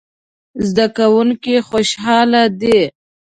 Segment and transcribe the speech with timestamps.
[0.67, 2.79] زده کوونکي خوشحاله دي